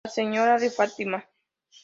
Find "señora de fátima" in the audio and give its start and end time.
0.09-1.23